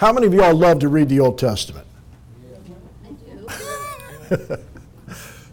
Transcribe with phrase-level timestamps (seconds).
[0.00, 1.86] How many of y'all love to read the Old Testament?
[3.04, 3.10] I
[4.30, 4.56] do.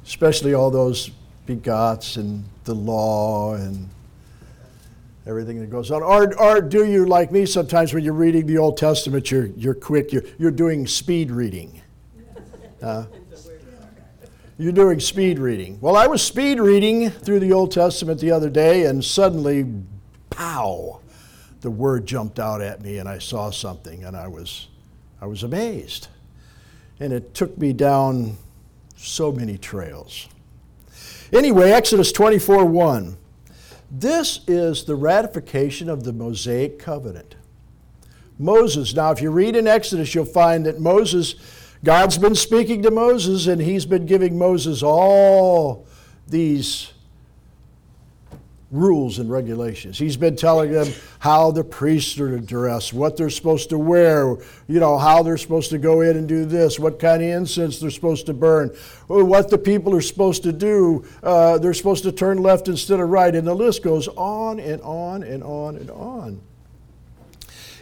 [0.06, 1.12] Especially all those
[1.46, 3.90] begots and the law and
[5.26, 6.02] everything that goes on.
[6.02, 9.74] Or, or do you, like me, sometimes when you're reading the Old Testament, you're, you're
[9.74, 11.82] quick, you're, you're doing speed reading?
[12.82, 13.04] Uh,
[14.58, 15.78] you're doing speed reading.
[15.82, 19.66] Well, I was speed reading through the Old Testament the other day, and suddenly,
[20.30, 21.02] pow,
[21.62, 24.68] the word jumped out at me, and I saw something, and I was,
[25.22, 26.08] I was amazed.
[27.00, 28.38] And it took me down
[28.96, 30.28] so many trails.
[31.32, 33.18] Anyway, Exodus 24 1.
[33.90, 37.36] This is the ratification of the Mosaic covenant.
[38.38, 41.36] Moses, now if you read in Exodus, you'll find that Moses,
[41.84, 45.88] God's been speaking to Moses, and he's been giving Moses all
[46.28, 46.92] these
[48.70, 49.98] rules and regulations.
[49.98, 50.88] He's been telling them
[51.20, 54.36] how the priests are to dress, what they're supposed to wear,
[54.68, 57.80] you know, how they're supposed to go in and do this, what kind of incense
[57.80, 58.70] they're supposed to burn,
[59.08, 61.06] what the people are supposed to do.
[61.24, 64.82] Uh, they're supposed to turn left instead of right, and the list goes on and
[64.82, 66.42] on and on and on.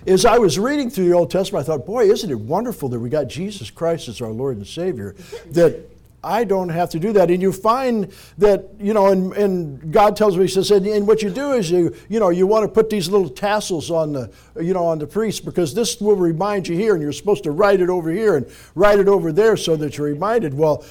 [0.06, 3.00] As I was reading through the Old Testament, I thought, boy, isn't it wonderful that
[3.00, 5.16] we got Jesus Christ as our Lord and Savior,
[5.48, 5.90] that
[6.26, 7.30] I don't have to do that.
[7.30, 11.08] And you find that, you know, and, and God tells me, He says, and, and,
[11.08, 14.14] what you do is you, you know, you want to put these little tassels on
[14.14, 17.44] the, you know, on the priest because this will remind you here, and you're supposed
[17.44, 20.54] to write it over here and write it over there so that you're reminded.
[20.54, 20.84] Well,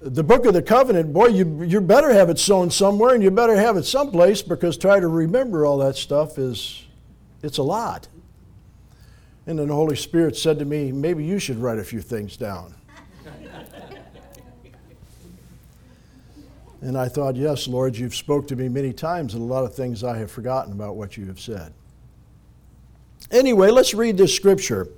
[0.00, 3.32] the book of the covenant, boy, you, you better have it sewn somewhere and you
[3.32, 6.86] better have it someplace because try to remember all that stuff is,
[7.42, 8.06] it's a lot.
[9.46, 12.36] And then the Holy Spirit said to me, maybe you should write a few things
[12.36, 12.74] down.
[16.80, 19.74] And I thought, yes, Lord, you've spoke to me many times, and a lot of
[19.74, 21.72] things I have forgotten about what you have said.
[23.30, 24.88] Anyway, let's read this scripture.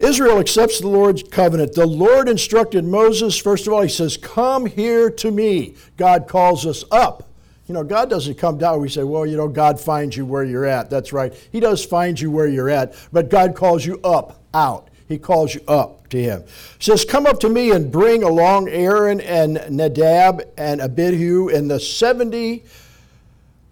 [0.00, 1.74] Israel accepts the Lord's covenant.
[1.74, 5.76] The Lord instructed Moses, first of all, he says, Come here to me.
[5.96, 7.28] God calls us up.
[7.68, 8.80] You know, God doesn't come down.
[8.80, 10.90] We say, well, you know, God finds you where you're at.
[10.90, 11.32] That's right.
[11.52, 14.88] He does find you where you're at, but God calls you up, out.
[15.12, 16.42] He calls you up to him.
[16.78, 21.70] He says, Come up to me and bring along Aaron and Nadab and Abihu and
[21.70, 22.64] the 70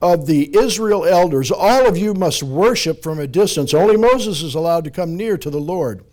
[0.02, 1.50] of the Israel elders.
[1.50, 3.74] All of you must worship from a distance.
[3.74, 6.04] Only Moses is allowed to come near to the Lord.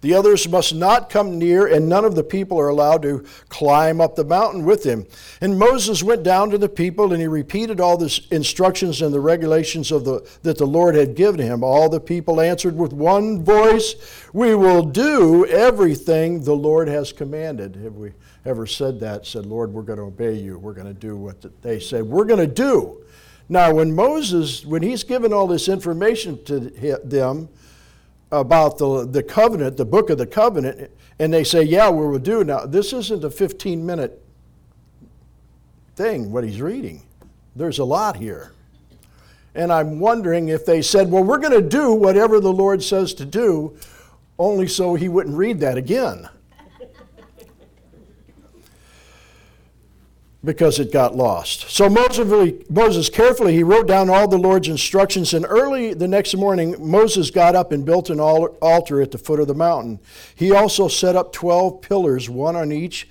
[0.00, 4.00] The others must not come near, and none of the people are allowed to climb
[4.00, 5.06] up the mountain with him.
[5.40, 9.20] And Moses went down to the people, and he repeated all the instructions and the
[9.20, 11.64] regulations of the, that the Lord had given him.
[11.64, 13.94] All the people answered with one voice,
[14.32, 17.76] We will do everything the Lord has commanded.
[17.76, 18.12] Have we
[18.44, 19.26] ever said that?
[19.26, 20.58] Said, Lord, we're going to obey you.
[20.58, 22.04] We're going to do what they said.
[22.04, 23.02] We're going to do.
[23.48, 26.60] Now, when Moses, when he's given all this information to
[27.04, 27.48] them,
[28.32, 32.18] about the, the covenant, the book of the covenant, and they say, Yeah, we will
[32.18, 32.44] do.
[32.44, 34.22] Now, this isn't a 15 minute
[35.94, 37.02] thing, what he's reading.
[37.54, 38.52] There's a lot here.
[39.54, 43.14] And I'm wondering if they said, Well, we're going to do whatever the Lord says
[43.14, 43.76] to do,
[44.38, 46.28] only so he wouldn't read that again.
[50.46, 51.68] Because it got lost.
[51.68, 56.76] So Moses, carefully he wrote down all the Lord's instructions, and early the next morning
[56.78, 59.98] Moses got up and built an altar at the foot of the mountain.
[60.36, 63.08] He also set up twelve pillars, one on each.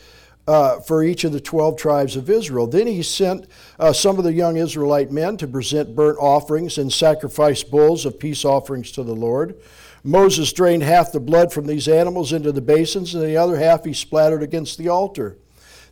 [0.47, 2.67] Uh, for each of the 12 tribes of Israel.
[2.67, 3.47] Then he sent
[3.79, 8.19] uh, some of the young Israelite men to present burnt offerings and sacrifice bulls of
[8.19, 9.59] peace offerings to the Lord.
[10.03, 13.85] Moses drained half the blood from these animals into the basins, and the other half
[13.85, 15.39] he splattered against the altar.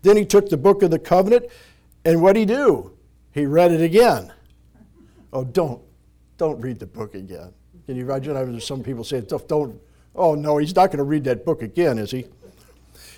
[0.03, 1.45] Then he took the book of the covenant,
[2.05, 2.91] and what did he do?
[3.31, 4.31] He read it again.
[5.31, 5.81] Oh, don't,
[6.37, 7.51] don't read the book again.
[7.87, 8.61] Can you imagine?
[8.61, 9.81] Some people say, don't,
[10.15, 12.25] oh no, he's not going to read that book again, is he?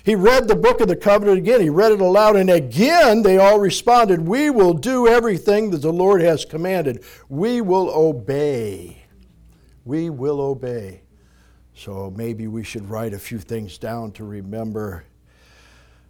[0.04, 1.60] He read the book of the covenant again.
[1.60, 5.92] He read it aloud, and again they all responded, We will do everything that the
[5.92, 7.02] Lord has commanded.
[7.28, 9.04] We will obey.
[9.84, 11.02] We will obey.
[11.74, 15.04] So maybe we should write a few things down to remember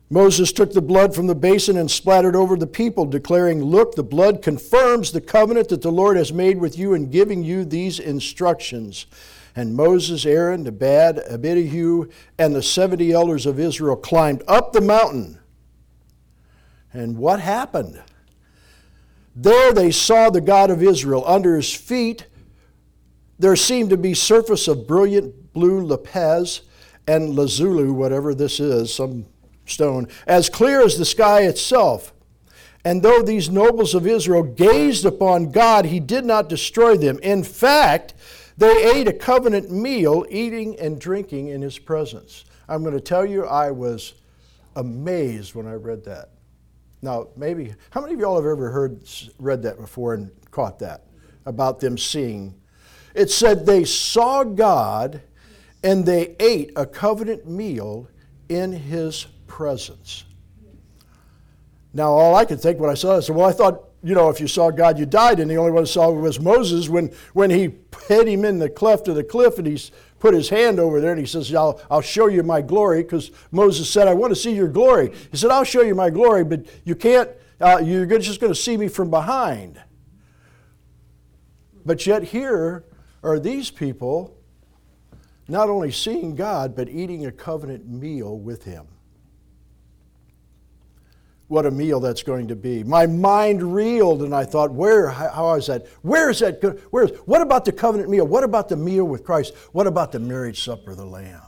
[0.08, 4.04] Moses took the blood from the basin and splattered over the people, declaring, Look, the
[4.04, 7.98] blood confirms the covenant that the Lord has made with you in giving you these
[7.98, 9.06] instructions.
[9.56, 12.08] And Moses, Aaron, Nadab, Abihu,
[12.38, 15.40] and the 70 elders of Israel climbed up the mountain.
[16.92, 18.00] And what happened?
[19.34, 21.24] There they saw the God of Israel.
[21.26, 22.26] Under his feet,
[23.38, 26.62] there seemed to be surface of brilliant blue lapis
[27.08, 29.26] and lazuli, whatever this is, some
[29.66, 32.12] stone, as clear as the sky itself.
[32.84, 37.18] And though these nobles of Israel gazed upon God, he did not destroy them.
[37.20, 38.14] In fact,
[38.56, 42.44] They ate a covenant meal, eating and drinking in his presence.
[42.68, 44.14] I'm going to tell you, I was
[44.74, 46.30] amazed when I read that.
[47.02, 49.02] Now, maybe, how many of y'all have ever heard,
[49.38, 51.02] read that before and caught that
[51.44, 52.54] about them seeing?
[53.14, 55.20] It said they saw God
[55.84, 58.08] and they ate a covenant meal
[58.48, 60.24] in his presence.
[61.92, 64.40] Now, all I could think when I saw this, well, I thought, you know, if
[64.40, 67.50] you saw God, you died, and the only one who saw was Moses when, when
[67.50, 67.74] he
[68.08, 69.80] hid him in the cleft of the cliff and he
[70.18, 73.30] put his hand over there and he says, I'll, I'll show you my glory, because
[73.50, 75.12] Moses said, I want to see your glory.
[75.30, 78.60] He said, I'll show you my glory, but you can't, uh, you're just going to
[78.60, 79.80] see me from behind.
[81.86, 82.84] But yet, here
[83.22, 84.36] are these people
[85.48, 88.86] not only seeing God, but eating a covenant meal with Him.
[91.48, 92.82] What a meal that's going to be.
[92.82, 95.86] My mind reeled and I thought, where, how is that?
[96.02, 96.60] Where is that?
[96.90, 98.26] Where is, what about the covenant meal?
[98.26, 99.54] What about the meal with Christ?
[99.70, 101.42] What about the marriage supper of the Lamb?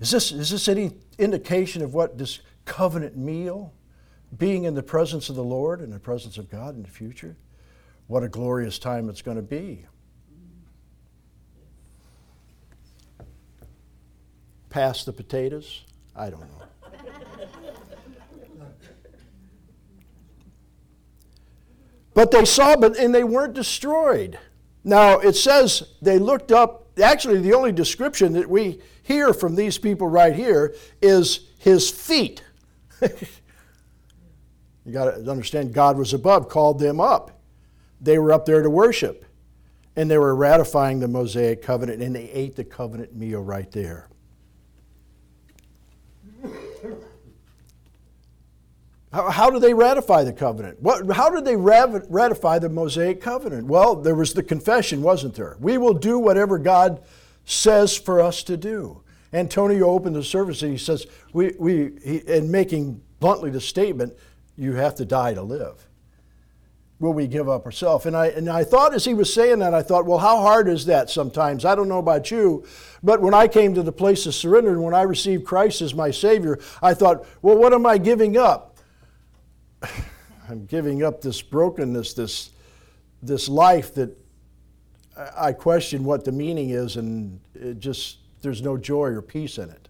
[0.00, 3.72] Is this, is this any indication of what this covenant meal,
[4.36, 7.36] being in the presence of the Lord and the presence of God in the future?
[8.08, 9.86] What a glorious time it's going to be.
[14.70, 15.84] Pass the potatoes?
[16.14, 16.57] I don't know.
[22.18, 24.40] But they saw, but and they weren't destroyed.
[24.82, 26.88] Now it says they looked up.
[27.00, 32.42] Actually, the only description that we hear from these people right here is his feet.
[33.00, 33.10] you
[34.90, 37.40] got to understand, God was above, called them up.
[38.00, 39.24] They were up there to worship,
[39.94, 44.08] and they were ratifying the Mosaic covenant, and they ate the covenant meal right there.
[49.12, 50.80] How, how they ratify the covenant?
[50.82, 53.66] What, how did they ratify the Mosaic covenant?
[53.66, 55.56] Well, there was the confession, wasn't there?
[55.60, 57.02] We will do whatever God
[57.44, 59.02] says for us to do.
[59.32, 64.14] Antonio opened the service and he says, we, we, he, in making bluntly the statement,
[64.56, 65.86] you have to die to live.
[67.00, 68.06] Will we give up ourselves?
[68.06, 70.66] And I, and I thought as he was saying that, I thought, well, how hard
[70.66, 71.64] is that sometimes?
[71.64, 72.64] I don't know about you,
[73.02, 75.94] but when I came to the place of surrender and when I received Christ as
[75.94, 78.77] my Savior, I thought, well, what am I giving up?
[80.48, 82.50] I'm giving up this brokenness, this,
[83.22, 84.16] this life that
[85.36, 89.68] I question what the meaning is, and it just, there's no joy or peace in
[89.70, 89.88] it.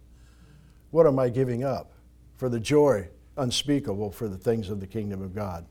[0.91, 1.91] What am I giving up
[2.37, 3.07] for the joy
[3.37, 5.65] unspeakable for the things of the kingdom of God?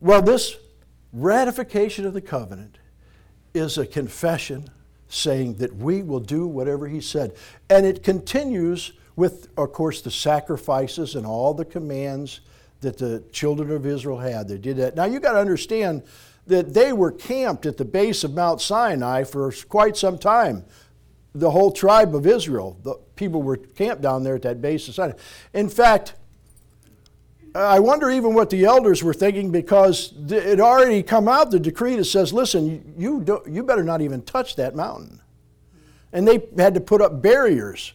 [0.00, 0.56] Well, this
[1.12, 2.78] ratification of the covenant
[3.52, 4.70] is a confession
[5.08, 7.34] saying that we will do whatever he said.
[7.68, 12.40] And it continues with, of course, the sacrifices and all the commands
[12.80, 14.48] that the children of Israel had.
[14.48, 14.96] They did that.
[14.96, 16.02] Now, you got to understand
[16.46, 20.64] that they were camped at the base of Mount Sinai for quite some time.
[21.34, 24.94] The whole tribe of Israel, the people were camped down there at that base of
[24.94, 25.12] Sinai.
[25.52, 26.14] In fact,
[27.54, 31.96] I wonder even what the elders were thinking because it already come out the decree
[31.96, 35.20] that says, listen, you, you better not even touch that mountain.
[36.10, 37.92] And they had to put up barriers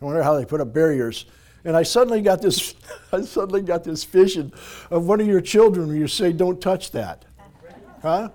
[0.00, 1.26] I wonder how they put up barriers.
[1.64, 2.74] And I suddenly got this,
[3.12, 4.52] I suddenly got this vision
[4.90, 7.24] of one of your children where you say, "Don't touch that,"
[8.02, 8.30] huh?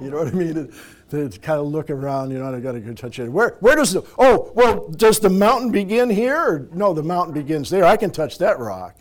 [0.00, 0.72] You know what I mean?
[1.08, 3.30] They kind of look around, you know, I got to go touch it.
[3.30, 6.36] Where, where does the, oh, well, does the mountain begin here?
[6.36, 7.84] Or, no, the mountain begins there.
[7.84, 8.96] I can touch that rock.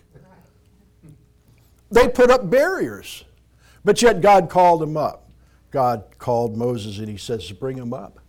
[1.92, 3.26] They put up barriers,
[3.84, 5.30] but yet God called them up.
[5.72, 8.20] God called Moses and he says, bring them up.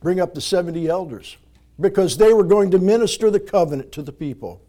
[0.00, 1.36] Bring up the 70 elders
[1.80, 4.62] because they were going to minister the covenant to the people.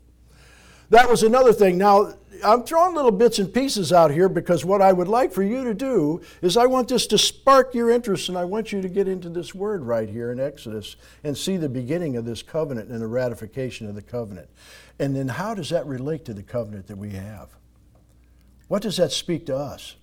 [0.89, 1.77] That was another thing.
[1.77, 5.43] Now, I'm throwing little bits and pieces out here because what I would like for
[5.43, 8.81] you to do is I want this to spark your interest and I want you
[8.81, 12.43] to get into this word right here in Exodus and see the beginning of this
[12.43, 14.49] covenant and the ratification of the covenant.
[14.99, 17.49] And then how does that relate to the covenant that we have?
[18.67, 19.95] What does that speak to us?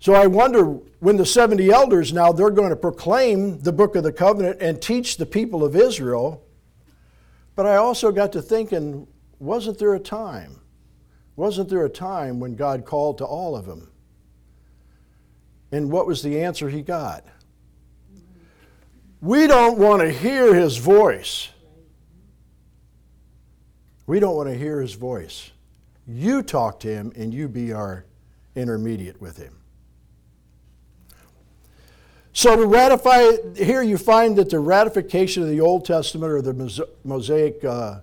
[0.00, 0.64] So I wonder
[1.00, 4.80] when the 70 elders now they're going to proclaim the book of the covenant and
[4.80, 6.42] teach the people of Israel.
[7.54, 9.06] But I also got to thinking,
[9.38, 10.58] wasn't there a time?
[11.36, 13.90] Wasn't there a time when God called to all of them?
[15.70, 17.24] And what was the answer he got?
[19.20, 21.50] We don't want to hear his voice.
[24.06, 25.50] We don't want to hear his voice.
[26.06, 28.06] You talk to him and you be our
[28.56, 29.59] intermediate with him.
[32.40, 36.86] So to ratify, here you find that the ratification of the Old Testament or the
[37.04, 38.00] Mosaic uh,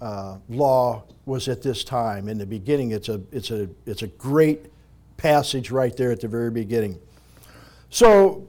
[0.00, 2.28] uh, law was at this time.
[2.28, 4.66] In the beginning, it's a, it's, a, it's a great
[5.16, 6.96] passage right there at the very beginning.
[7.90, 8.46] So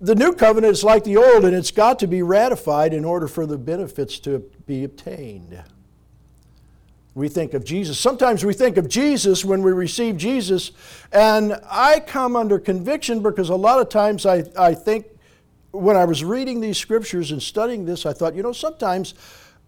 [0.00, 3.26] the new covenant is like the old, and it's got to be ratified in order
[3.26, 5.64] for the benefits to be obtained.
[7.14, 7.98] We think of Jesus.
[7.98, 10.70] Sometimes we think of Jesus when we receive Jesus,
[11.12, 15.06] and I come under conviction because a lot of times I, I think
[15.72, 19.14] when I was reading these scriptures and studying this, I thought, you know, sometimes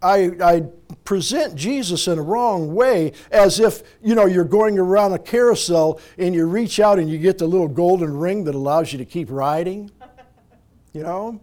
[0.02, 0.62] I, I,
[1.04, 6.00] present Jesus in a wrong way as if, you know, you're going around a carousel
[6.18, 9.04] and you reach out and you get the little golden ring that allows you to
[9.04, 9.90] keep riding,
[10.92, 11.40] you know?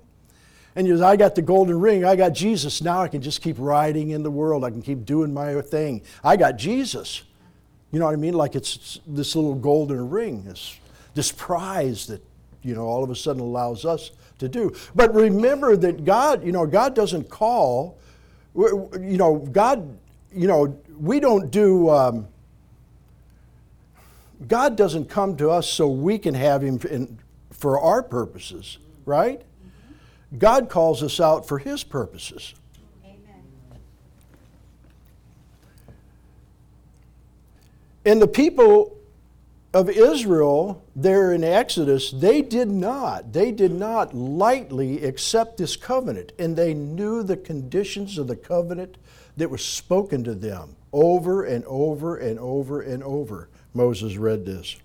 [0.75, 3.55] And you I got the golden ring, I got Jesus, now I can just keep
[3.59, 6.01] riding in the world, I can keep doing my thing.
[6.23, 7.23] I got Jesus.
[7.91, 8.35] You know what I mean?
[8.35, 10.79] Like it's this little golden ring, this,
[11.15, 12.23] this prize that,
[12.61, 14.73] you know, all of a sudden allows us to do.
[14.93, 17.97] But remember that God, you know, God doesn't call
[18.55, 19.97] you know, God,
[20.33, 22.27] you know, we don't do, um,
[24.47, 27.19] God doesn't come to us so we can have Him in,
[27.51, 29.41] for our purposes, right?
[30.38, 32.53] God calls us out for His purposes.
[33.03, 33.43] Amen.
[38.05, 38.95] And the people
[39.74, 46.31] of Israel there in Exodus, they did not, they did not lightly accept this covenant,
[46.39, 48.98] and they knew the conditions of the covenant
[49.38, 53.50] that was spoken to them over and over and over and over.
[53.74, 54.75] Moses read this.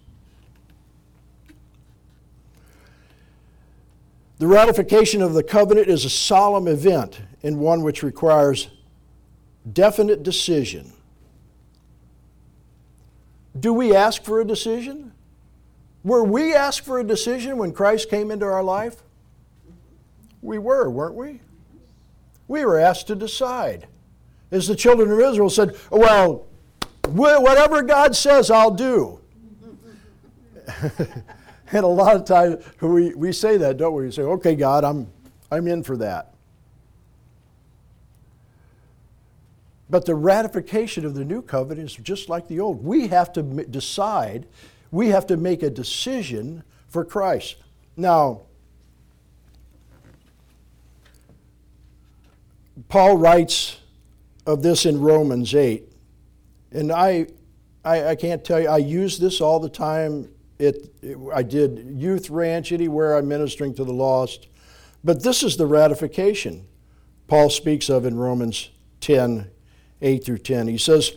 [4.38, 8.68] The ratification of the covenant is a solemn event and one which requires
[9.72, 10.92] definite decision
[13.58, 15.12] do we ask for a decision?
[16.02, 19.02] Were we asked for a decision when Christ came into our life?
[20.42, 21.40] We were, weren't we?
[22.48, 23.86] We were asked to decide.
[24.50, 26.46] As the children of Israel said, Well,
[27.08, 29.20] whatever God says, I'll do.
[31.74, 34.04] and a lot of times we, we say that, don't we?
[34.04, 35.08] We say, Okay, God, I'm,
[35.50, 36.34] I'm in for that.
[39.90, 42.82] But the ratification of the new covenant is just like the old.
[42.82, 44.46] We have to decide,
[44.90, 47.56] we have to make a decision for Christ.
[47.96, 48.42] Now,
[52.88, 53.78] Paul writes
[54.46, 55.84] of this in Romans 8.
[56.72, 57.26] And I,
[57.84, 60.28] I, I can't tell you, I use this all the time.
[60.58, 64.49] It, it, I did youth ranch anywhere I'm ministering to the lost.
[65.02, 66.66] But this is the ratification
[67.26, 68.70] Paul speaks of in Romans
[69.00, 69.50] 10
[70.02, 70.68] 8 through 10.
[70.68, 71.12] He says,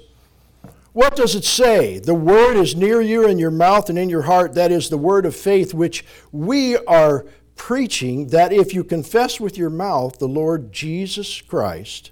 [0.94, 2.00] What does it say?
[2.00, 4.54] The word is near you in your mouth and in your heart.
[4.56, 7.26] That is the word of faith which we are
[7.56, 12.12] preaching, that if you confess with your mouth the Lord Jesus Christ,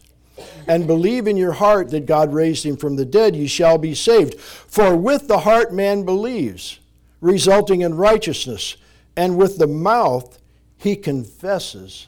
[0.68, 3.96] and believe in your heart that God raised him from the dead, you shall be
[3.96, 4.38] saved.
[4.38, 6.80] For with the heart man believes,
[7.22, 8.78] resulting in righteousness,
[9.16, 10.40] and with the mouth
[10.78, 12.08] he confesses,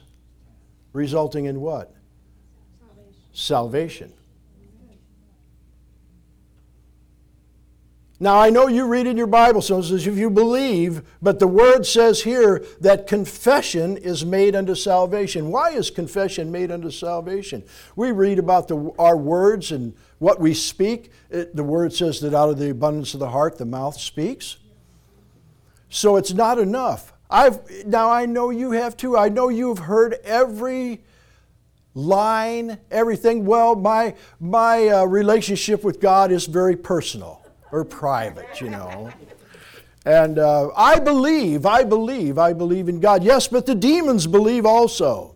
[0.94, 1.94] resulting in what?
[3.34, 4.14] Salvation.
[8.20, 11.38] Now, I know you read in your Bible, so it says if you believe, but
[11.38, 15.52] the word says here that confession is made unto salvation.
[15.52, 17.64] Why is confession made unto salvation?
[17.96, 21.12] We read about the, our words and what we speak.
[21.30, 24.58] It, the word says that out of the abundance of the heart, the mouth speaks.
[25.90, 27.14] So it's not enough.
[27.30, 29.18] I've, now, I know you have too.
[29.18, 31.02] I know you've heard every
[31.94, 33.46] line, everything.
[33.46, 37.42] Well, my, my uh, relationship with God is very personal
[37.72, 39.12] or private, you know.
[40.06, 43.24] And uh, I believe, I believe, I believe in God.
[43.24, 45.36] Yes, but the demons believe also.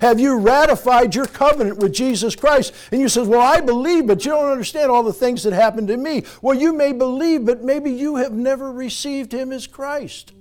[0.00, 2.72] Have you ratified your covenant with Jesus Christ?
[2.90, 5.88] And you says, "Well, I believe, but you don't understand all the things that happened
[5.88, 10.32] to me." Well, you may believe, but maybe you have never received him as Christ.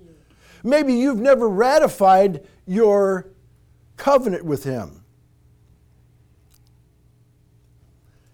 [0.64, 3.28] Maybe you've never ratified your
[3.98, 5.04] covenant with him.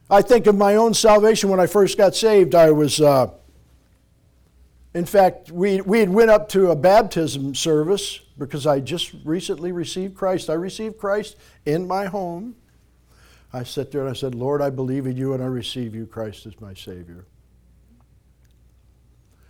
[0.09, 2.53] I think of my own salvation when I first got saved.
[2.53, 3.31] I was, uh,
[4.93, 9.71] in fact, we, we had went up to a baptism service because I just recently
[9.71, 10.49] received Christ.
[10.49, 12.55] I received Christ in my home.
[13.53, 16.05] I sat there and I said, Lord, I believe in you and I receive you,
[16.07, 17.25] Christ, as my Savior.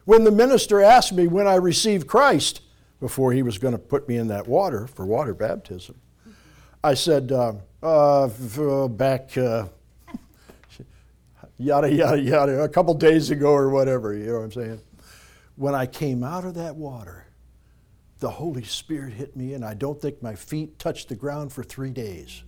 [0.05, 2.61] When the minister asked me when I received Christ,
[2.99, 5.99] before he was going to put me in that water for water baptism,
[6.83, 9.67] I said, uh, uh, back uh,
[11.57, 14.81] yada, yada, yada, a couple days ago or whatever, you know what I'm saying?
[15.55, 17.20] When I came out of that water,
[18.21, 21.63] the Holy Spirit hit me, and I don't think my feet touched the ground for
[21.63, 22.43] three days.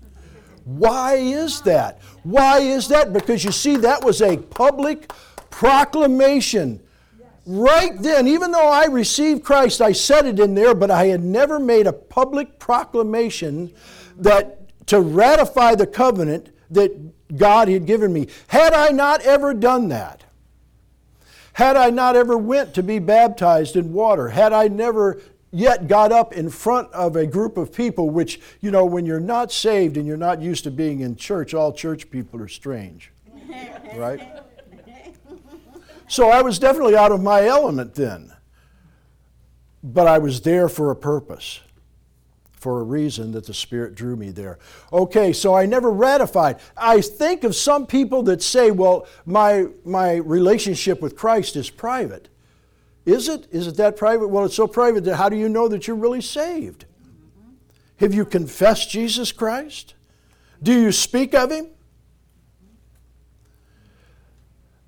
[0.65, 1.99] Why is that?
[2.21, 3.11] Why is that?
[3.11, 5.11] Because you see, that was a public
[5.49, 6.79] proclamation.
[7.45, 11.23] Right then, even though I received Christ, I said it in there, but I had
[11.23, 13.73] never made a public proclamation
[14.17, 18.27] that to ratify the covenant that God had given me.
[18.47, 20.23] Had I not ever done that,
[21.53, 25.19] had I not ever went to be baptized in water, had I never
[25.53, 29.19] yet got up in front of a group of people, which, you know, when you're
[29.19, 33.11] not saved and you're not used to being in church, all church people are strange.
[33.95, 34.43] right?
[36.07, 38.33] So I was definitely out of my element then.
[39.83, 41.59] But I was there for a purpose,
[42.53, 44.57] for a reason that the Spirit drew me there.
[44.91, 46.59] Okay, so I never ratified.
[46.75, 52.29] I think of some people that say, well, my, my relationship with Christ is private.
[53.05, 53.47] Is it?
[53.51, 54.27] Is it that private?
[54.27, 56.85] Well, it's so private that how do you know that you're really saved?
[57.97, 59.93] Have you confessed Jesus Christ?
[60.61, 61.67] Do you speak of Him?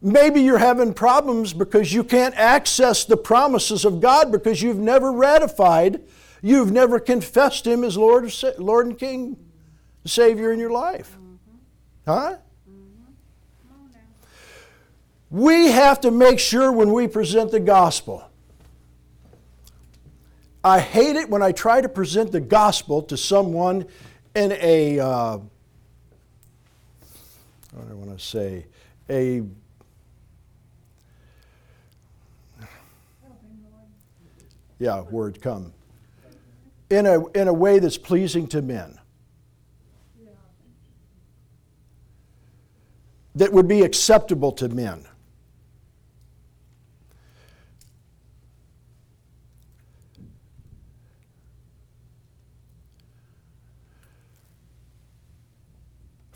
[0.01, 5.12] Maybe you're having problems because you can't access the promises of God because you've never
[5.12, 6.01] ratified,
[6.41, 9.38] you've never confessed Him as Lord, Lord and King,
[10.05, 11.17] Savior in your life.
[12.05, 12.38] Huh?
[15.29, 18.24] We have to make sure when we present the gospel.
[20.63, 23.86] I hate it when I try to present the gospel to someone
[24.36, 25.38] in a, uh,
[27.72, 28.65] what do I want to say,
[29.10, 29.44] a
[34.79, 35.74] yeah, word come.
[36.89, 38.98] In a, in a way that's pleasing to men.
[43.36, 45.05] That would be acceptable to men.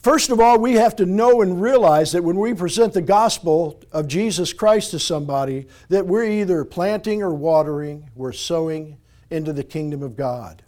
[0.01, 3.82] First of all, we have to know and realize that when we present the gospel
[3.91, 8.98] of Jesus Christ to somebody, that we're either planting or watering, we're sowing
[9.29, 10.64] into the kingdom of God.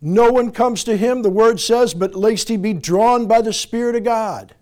[0.00, 3.52] No one comes to him, the word says, but lest he be drawn by the
[3.52, 4.54] Spirit of God.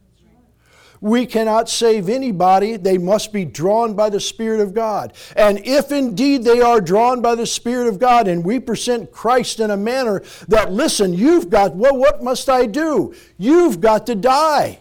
[1.03, 2.77] We cannot save anybody.
[2.77, 5.13] They must be drawn by the Spirit of God.
[5.35, 9.59] And if indeed they are drawn by the Spirit of God and we present Christ
[9.59, 13.15] in a manner that, listen, you've got, well, what must I do?
[13.37, 14.79] You've got to die.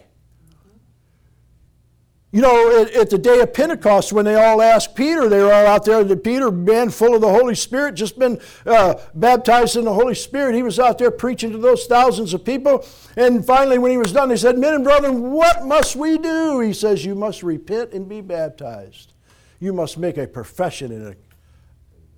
[2.34, 5.52] You know, at, at, the day of Pentecost, when they all asked Peter, they were
[5.52, 6.02] all out there.
[6.02, 10.14] The Peter, man full of the Holy Spirit, just been uh, baptized in the Holy
[10.14, 10.54] Spirit.
[10.54, 12.86] He was out there preaching to those thousands of people.
[13.18, 16.60] And finally, when he was done, he said, Men and brethren, what must we do?
[16.60, 19.12] He says, You must repent and be baptized.
[19.60, 21.16] You must make a profession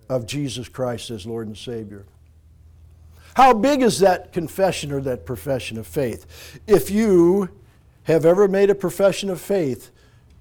[0.08, 2.06] a, of Jesus Christ as Lord and Savior.
[3.34, 6.60] How big is that confession or that profession of faith?
[6.68, 7.50] If you
[8.04, 9.90] have ever made a profession of faith,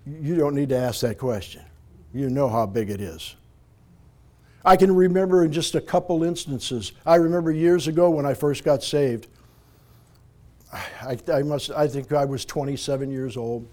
[0.05, 1.63] you don't need to ask that question.
[2.13, 3.35] You know how big it is.
[4.65, 6.93] I can remember in just a couple instances.
[7.05, 9.27] I remember years ago when I first got saved.
[10.71, 13.67] I, I, must, I think I was 27 years old.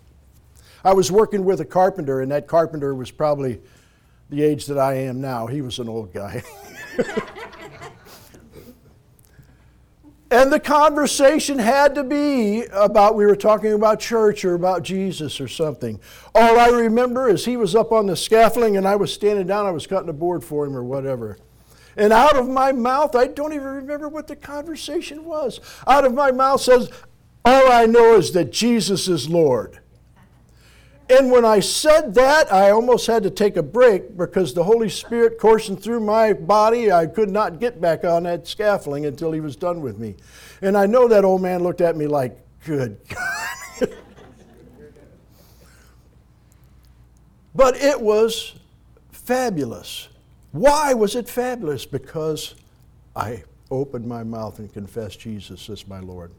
[0.84, 3.60] I was working with a carpenter, and that carpenter was probably
[4.30, 5.46] the age that I am now.
[5.46, 6.42] He was an old guy.
[10.32, 15.40] And the conversation had to be about, we were talking about church or about Jesus
[15.40, 15.98] or something.
[16.36, 19.66] All I remember is he was up on the scaffolding and I was standing down,
[19.66, 21.36] I was cutting a board for him or whatever.
[21.96, 25.58] And out of my mouth, I don't even remember what the conversation was.
[25.86, 26.90] Out of my mouth says,
[27.44, 29.80] All I know is that Jesus is Lord.
[31.10, 34.88] And when I said that, I almost had to take a break because the Holy
[34.88, 39.40] Spirit coursing through my body, I could not get back on that scaffolding until he
[39.40, 40.14] was done with me.
[40.62, 43.88] And I know that old man looked at me like, good God.
[47.56, 48.54] but it was
[49.10, 50.08] fabulous.
[50.52, 51.86] Why was it fabulous?
[51.86, 52.54] Because
[53.16, 56.30] I opened my mouth and confessed Jesus as my Lord.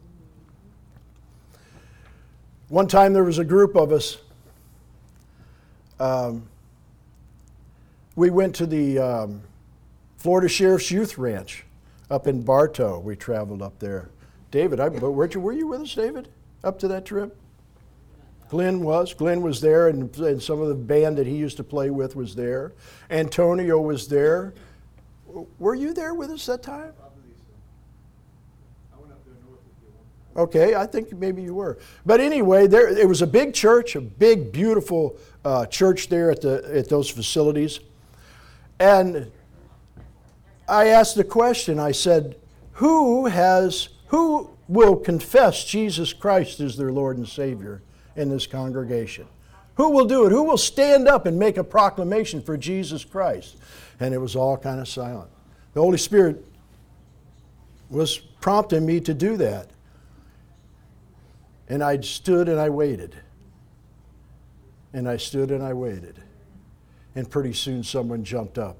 [2.69, 4.17] One time there was a group of us
[6.01, 6.47] um,
[8.15, 9.41] we went to the um,
[10.17, 11.63] Florida Sheriff's Youth Ranch
[12.09, 12.99] up in Bartow.
[12.99, 14.09] We traveled up there.
[14.49, 16.27] David, I, you, were you with us, David,
[16.63, 17.37] up to that trip?
[18.49, 19.13] Glenn was.
[19.13, 22.17] Glenn was there, and, and some of the band that he used to play with
[22.17, 22.73] was there.
[23.09, 24.53] Antonio was there.
[25.57, 26.91] Were you there with us that time?
[30.35, 31.77] Okay, I think maybe you were.
[32.05, 36.41] But anyway, there it was a big church, a big, beautiful uh, church there at
[36.41, 37.79] the at those facilities,
[38.79, 39.29] and
[40.69, 41.79] I asked the question.
[41.79, 42.37] I said,
[42.73, 47.81] "Who has who will confess Jesus Christ as their Lord and Savior
[48.15, 49.27] in this congregation?
[49.75, 50.31] Who will do it?
[50.31, 53.57] Who will stand up and make a proclamation for Jesus Christ?
[53.99, 55.29] And it was all kind of silent.
[55.73, 56.45] The Holy Spirit
[57.89, 59.69] was prompting me to do that.
[61.67, 63.15] And I stood and I waited.
[64.93, 66.21] And I stood and I waited.
[67.15, 68.77] And pretty soon someone jumped up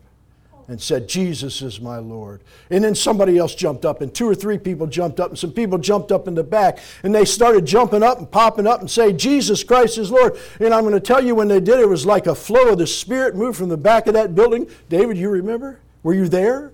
[0.67, 2.41] and said, Jesus is my Lord.
[2.69, 5.51] And then somebody else jumped up, and two or three people jumped up, and some
[5.51, 8.89] people jumped up in the back, and they started jumping up and popping up and
[8.89, 10.37] saying, Jesus Christ is Lord.
[10.61, 12.77] And I'm going to tell you, when they did, it was like a flow of
[12.77, 14.69] the Spirit moved from the back of that building.
[14.87, 15.79] David, you remember?
[16.03, 16.71] Were you there?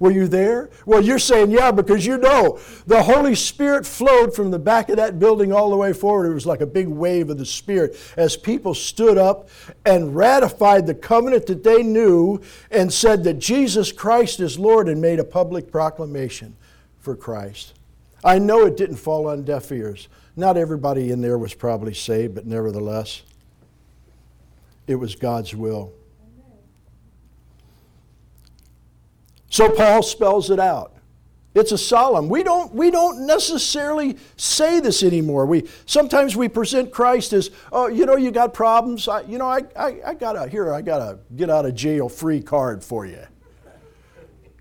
[0.00, 0.70] Were you there?
[0.86, 4.96] Well, you're saying, yeah, because you know the Holy Spirit flowed from the back of
[4.96, 6.30] that building all the way forward.
[6.30, 9.50] It was like a big wave of the Spirit as people stood up
[9.84, 15.02] and ratified the covenant that they knew and said that Jesus Christ is Lord and
[15.02, 16.56] made a public proclamation
[17.00, 17.74] for Christ.
[18.24, 20.08] I know it didn't fall on deaf ears.
[20.34, 23.22] Not everybody in there was probably saved, but nevertheless,
[24.86, 25.92] it was God's will.
[29.50, 30.94] So Paul spells it out.
[31.52, 32.28] It's a solemn.
[32.28, 35.46] We don't, we don't necessarily say this anymore.
[35.46, 39.08] We, sometimes we present Christ as, oh, you know, you got problems.
[39.08, 41.74] I, you know, I, I, I got a, here, I got a get out of
[41.74, 43.26] jail free card for you.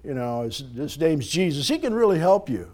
[0.04, 1.68] You know, his, his name's Jesus.
[1.68, 2.72] He can really help you.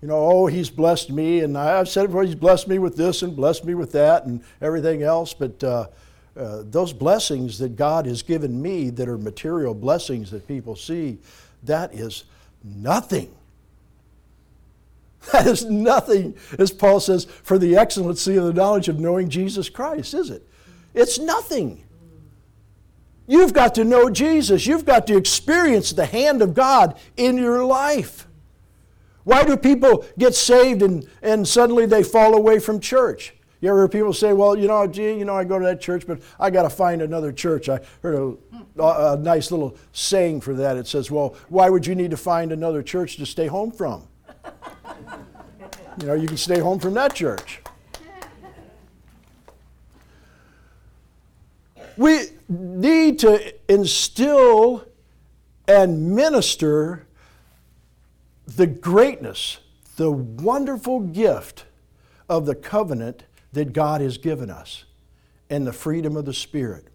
[0.00, 2.96] You know, oh, he's blessed me, and I've said it before, he's blessed me with
[2.96, 5.34] this and blessed me with that and everything else.
[5.34, 5.88] But uh,
[6.36, 11.18] uh, those blessings that God has given me that are material blessings that people see,
[11.64, 12.24] that is
[12.64, 13.34] nothing.
[15.32, 19.68] That is nothing, as Paul says, for the excellency of the knowledge of knowing Jesus
[19.68, 20.46] Christ, is it?
[20.94, 21.84] It's nothing.
[23.26, 24.66] You've got to know Jesus.
[24.66, 28.26] You've got to experience the hand of God in your life.
[29.24, 33.34] Why do people get saved and, and suddenly they fall away from church?
[33.60, 35.82] You ever hear people say, well, you know, gee, you know, I go to that
[35.82, 37.68] church, but I got to find another church.
[37.68, 38.36] I heard
[38.78, 40.78] a, a, nice little saying for that.
[40.78, 44.08] It says, well, why would you need to find another church to stay home from?
[46.00, 47.60] you know, you can stay home from that church.
[51.98, 54.86] We need to instill
[55.68, 57.06] and minister
[58.46, 59.58] the greatness,
[59.96, 61.66] the wonderful gift
[62.26, 64.84] of the covenant that God has given us
[65.48, 66.86] and the freedom of the Spirit.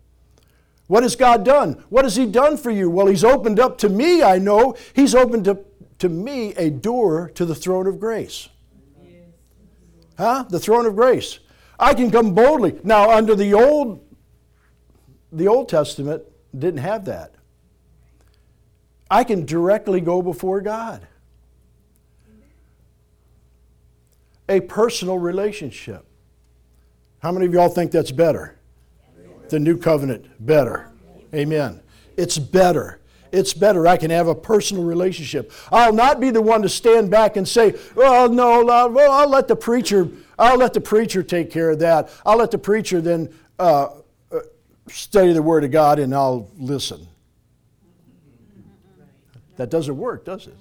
[0.87, 1.83] What has God done?
[1.89, 2.89] What has He done for you?
[2.89, 4.75] Well, He's opened up to me, I know.
[4.93, 5.65] He's opened up
[5.99, 8.49] to me a door to the throne of grace.
[10.17, 10.45] Huh?
[10.49, 11.39] The throne of grace.
[11.79, 12.79] I can come boldly.
[12.83, 14.01] Now, under the old
[15.35, 16.23] the Old Testament
[16.57, 17.35] didn't have that.
[19.09, 21.05] I can directly go before God.
[24.47, 26.05] A personal relationship.
[27.19, 28.57] How many of y'all think that's better?
[29.49, 30.91] The new covenant, better.
[31.33, 31.81] Amen.
[32.17, 32.99] It's better.
[33.31, 33.85] It's better.
[33.87, 35.51] I can have a personal relationship.
[35.71, 39.47] I'll not be the one to stand back and say, "Well, no, well, I'll let
[39.47, 40.07] the preacher.
[40.39, 42.09] I'll let the preacher take care of that.
[42.25, 43.89] I'll let the preacher then uh,
[44.31, 44.39] uh
[44.87, 47.07] study the Word of God, and I'll listen."
[49.57, 50.57] That doesn't work, does it?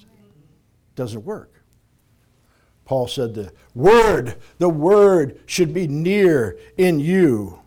[0.94, 1.53] Doesn't work.
[2.84, 7.60] Paul said the word, the word should be near in you.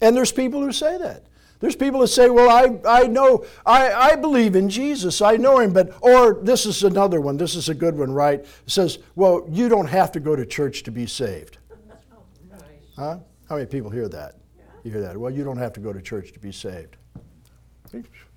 [0.00, 1.24] And there's people who say that.
[1.60, 5.60] There's people who say, well, I, I know, I, I believe in Jesus, I know
[5.60, 8.40] him, but, or this is another one, this is a good one, right?
[8.40, 11.56] It says, well, you don't have to go to church to be saved.
[11.72, 12.58] Oh,
[12.96, 13.18] huh?
[13.48, 14.34] How many people hear that?
[14.82, 15.16] You hear that?
[15.16, 16.98] Well, you don't have to go to church to be saved.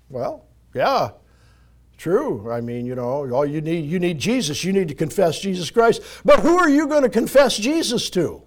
[0.08, 1.10] Well, yeah,
[1.96, 2.50] true.
[2.50, 4.64] I mean, you know, all you need, you need Jesus.
[4.64, 6.02] You need to confess Jesus Christ.
[6.24, 8.42] But who are you going to confess Jesus to?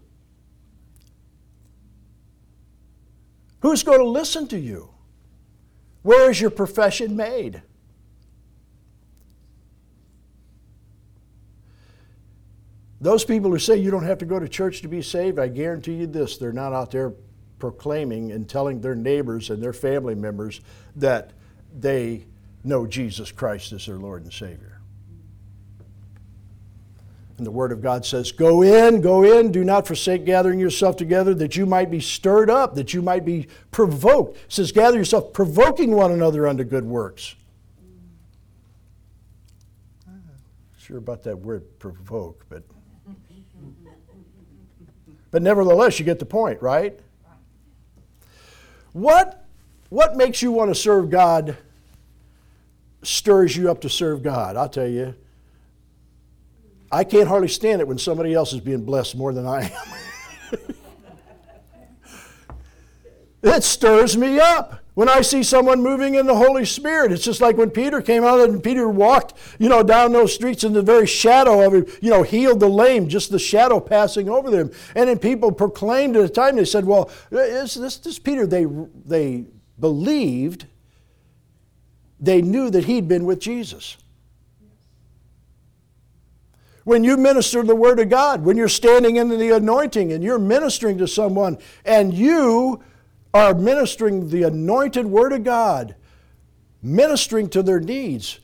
[3.62, 4.90] Who's going to listen to you?
[6.02, 7.62] Where is your profession made?
[13.00, 15.48] Those people who say you don't have to go to church to be saved, I
[15.48, 17.14] guarantee you this they're not out there
[17.62, 20.60] proclaiming and telling their neighbors and their family members
[20.98, 21.32] that
[21.80, 22.26] they
[22.64, 24.80] know Jesus Christ as their Lord and Savior.
[27.38, 30.98] And the Word of God says, Go in, go in, do not forsake gathering yourself
[30.98, 34.38] together, that you might be stirred up, that you might be provoked.
[34.38, 37.36] It says, Gather yourself, provoking one another unto good works.
[40.78, 42.64] Sure about that word provoke, but.
[45.32, 47.00] But nevertheless, you get the point, right?
[48.94, 49.46] What
[49.90, 51.58] what makes you want to serve God
[53.04, 54.56] stirs you up to serve God?
[54.56, 55.16] I'll tell you.
[56.92, 59.72] I can't hardly stand it when somebody else is being blessed more than I
[60.54, 60.60] am.
[63.56, 64.81] it stirs me up.
[64.94, 68.26] When I see someone moving in the Holy Spirit, it's just like when Peter came
[68.26, 71.98] out and Peter walked, you know, down those streets in the very shadow of it,
[72.02, 74.70] you know, healed the lame, just the shadow passing over them.
[74.94, 78.66] And then people proclaimed at the time, they said, well, is this, this Peter, they,
[79.06, 79.46] they
[79.80, 80.66] believed,
[82.20, 83.96] they knew that he'd been with Jesus.
[86.84, 90.40] When you minister the Word of God, when you're standing in the anointing and you're
[90.40, 92.84] ministering to someone and you
[93.34, 95.96] are ministering the anointed Word of God,
[96.82, 98.40] ministering to their needs,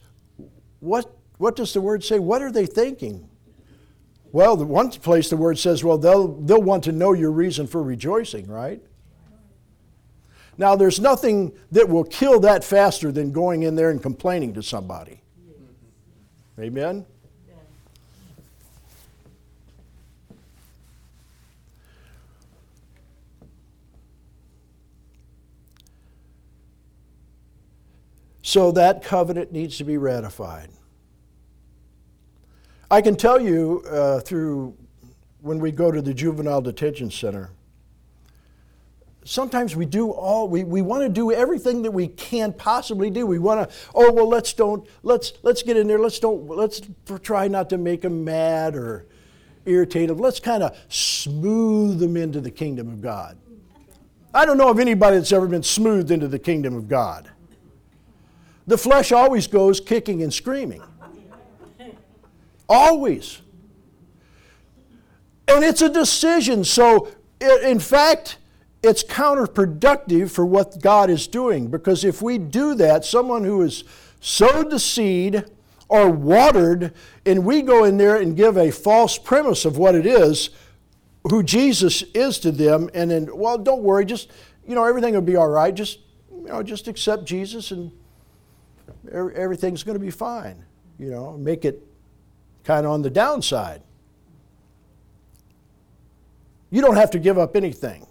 [0.79, 2.19] what, what does the Word say?
[2.19, 3.29] What are they thinking?
[4.31, 7.67] Well, the one place the Word says, well, they'll, they'll want to know your reason
[7.67, 8.81] for rejoicing, right?
[10.57, 14.63] Now, there's nothing that will kill that faster than going in there and complaining to
[14.63, 15.21] somebody.
[16.59, 17.05] Amen?
[28.47, 30.69] So that covenant needs to be ratified.
[32.89, 34.73] I can tell you uh, through
[35.41, 37.49] when we go to the juvenile detention center,
[39.25, 43.25] sometimes we do all we, we want to do everything that we can possibly do.
[43.25, 45.99] We want to oh well let's don't let's let's get in there.
[45.99, 46.79] Let's don't let's
[47.23, 49.07] try not to make them mad or
[49.65, 53.37] irritate them let's kind of smooth them into the kingdom of god.
[54.33, 57.29] I don't know of anybody that's ever been smoothed into the kingdom of god
[58.67, 60.83] the flesh always goes kicking and screaming.
[62.69, 63.41] Always.
[65.47, 66.65] And it's a decision.
[66.65, 68.37] So, in fact,
[68.83, 73.85] it's counterproductive for what God is doing because if we do that, someone who is
[74.19, 75.45] sowed the seed
[75.89, 76.93] or watered,
[77.25, 80.49] and we go in there and give a false premise of what it is,
[81.29, 84.29] who Jesus is to them, and then, well, don't worry, just,
[84.67, 85.73] you know, everything will be all right.
[85.73, 85.99] Just,
[86.29, 87.91] you know, just accept Jesus and
[89.11, 90.63] everything's going to be fine.
[90.99, 91.81] You know, make it
[92.63, 93.81] kind of on the downside.
[96.69, 98.05] You don't have to give up anything.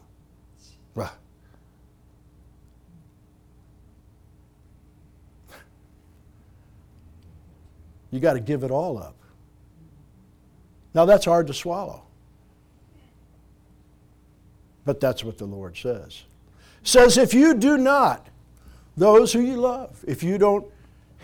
[8.17, 9.15] You got to give it all up.
[10.95, 12.03] Now, that's hard to swallow.
[14.87, 16.23] But that's what the Lord says.
[16.83, 18.29] Says, if you do not,
[18.97, 20.67] those who you love, if you don't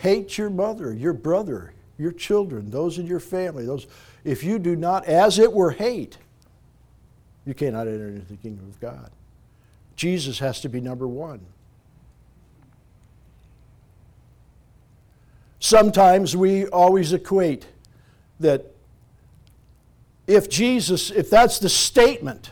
[0.02, 3.86] hate your mother, your brother, your children, those in your family, those
[4.24, 6.18] if you do not as it were hate,
[7.46, 9.12] you cannot enter into the kingdom of God.
[9.94, 11.40] Jesus has to be number 1.
[15.60, 17.68] Sometimes we always equate
[18.40, 18.74] that
[20.26, 22.50] if Jesus, if that's the statement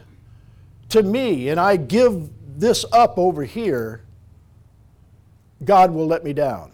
[0.90, 4.02] to me and I give this up over here,
[5.64, 6.70] God will let me down.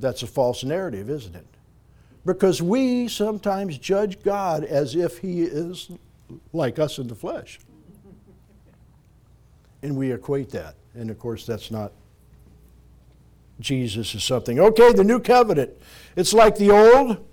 [0.00, 1.46] That's a false narrative, isn't it?
[2.24, 5.90] Because we sometimes judge God as if He is
[6.52, 7.58] like us in the flesh.
[9.82, 10.74] And we equate that.
[10.94, 11.92] And of course, that's not
[13.60, 14.58] Jesus is something.
[14.58, 15.70] Okay, the new covenant.
[16.16, 17.26] It's like the old.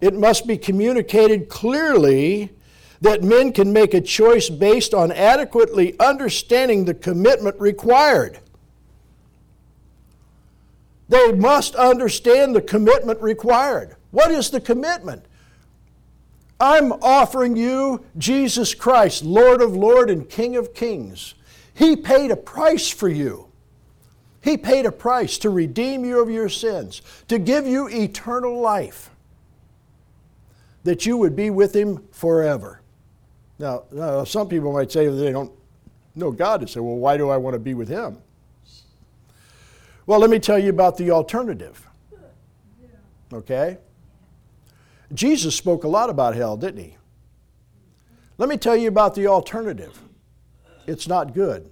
[0.00, 2.50] It must be communicated clearly
[3.00, 8.40] that men can make a choice based on adequately understanding the commitment required.
[11.08, 13.96] They must understand the commitment required.
[14.10, 15.24] What is the commitment?
[16.60, 21.34] I'm offering you Jesus Christ, Lord of Lords and King of Kings.
[21.74, 23.48] He paid a price for you.
[24.40, 29.10] He paid a price to redeem you of your sins, to give you eternal life,
[30.84, 32.80] that you would be with Him forever.
[33.58, 35.50] Now, now some people might say that they don't
[36.14, 38.18] know God, and say, well, why do I want to be with Him?
[40.06, 41.86] Well, let me tell you about the alternative.
[43.32, 43.78] Okay?
[45.12, 46.96] Jesus spoke a lot about hell, didn't he?
[48.36, 49.98] Let me tell you about the alternative.
[50.86, 51.70] It's not good.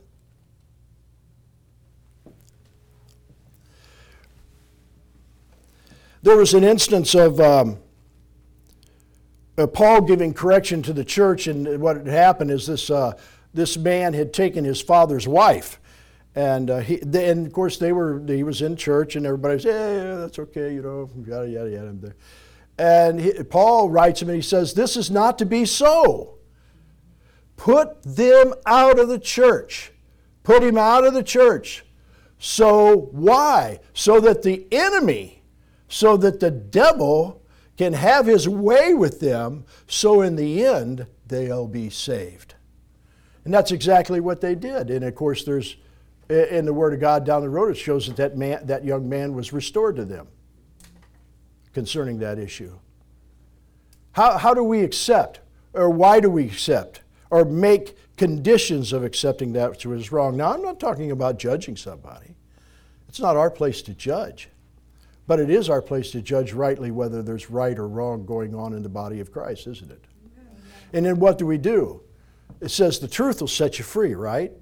[6.22, 7.78] There was an instance of um,
[9.58, 13.14] uh, Paul giving correction to the church, and what had happened is this, uh,
[13.52, 15.80] this man had taken his father's wife.
[16.34, 19.60] And, uh, he, they, and of course, they were, he was in church, and everybody
[19.60, 22.14] said, yeah, yeah, that's okay, you know, yada, yada, yada.
[22.78, 26.38] And he, Paul writes him, and he says, This is not to be so.
[27.56, 29.92] Put them out of the church.
[30.42, 31.84] Put him out of the church.
[32.38, 33.78] So, why?
[33.92, 35.42] So that the enemy,
[35.88, 37.42] so that the devil
[37.76, 42.54] can have his way with them, so in the end, they'll be saved.
[43.44, 44.90] And that's exactly what they did.
[44.90, 45.76] And of course, there's
[46.32, 49.08] in the Word of God down the road, it shows that that, man, that young
[49.08, 50.28] man was restored to them
[51.72, 52.72] concerning that issue.
[54.12, 55.40] How, how do we accept,
[55.72, 60.36] or why do we accept, or make conditions of accepting that which was wrong?
[60.36, 62.34] Now, I'm not talking about judging somebody.
[63.08, 64.48] It's not our place to judge.
[65.26, 68.74] But it is our place to judge rightly whether there's right or wrong going on
[68.74, 70.04] in the body of Christ, isn't it?
[70.92, 72.02] And then what do we do?
[72.60, 74.52] It says the truth will set you free, right?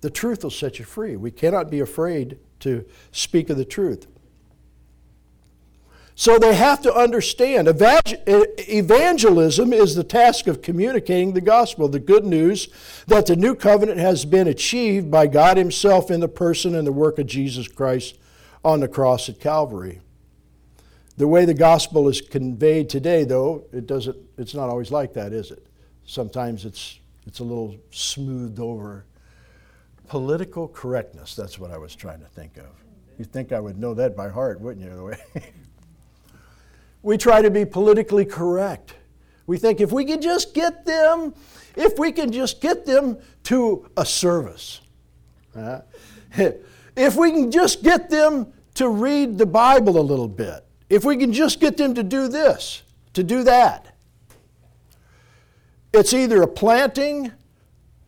[0.00, 1.16] The truth will set you free.
[1.16, 4.06] We cannot be afraid to speak of the truth.
[6.14, 12.24] So they have to understand evangelism is the task of communicating the gospel, the good
[12.24, 12.68] news
[13.06, 16.92] that the new covenant has been achieved by God Himself in the person and the
[16.92, 18.18] work of Jesus Christ
[18.64, 20.00] on the cross at Calvary.
[21.16, 25.32] The way the gospel is conveyed today, though, it doesn't, it's not always like that,
[25.32, 25.64] is it?
[26.04, 29.04] Sometimes it's, it's a little smoothed over.
[30.08, 32.66] Political correctness, that's what I was trying to think of.
[33.18, 35.04] You'd think I would know that by heart, wouldn't you, the
[35.42, 35.52] way?
[37.02, 38.94] We try to be politically correct.
[39.46, 41.34] We think if we can just get them,
[41.76, 44.80] if we can just get them to a service,
[45.56, 45.80] uh,
[46.96, 51.16] if we can just get them to read the Bible a little bit, if we
[51.16, 52.82] can just get them to do this,
[53.14, 53.94] to do that,
[55.92, 57.32] it's either a planting,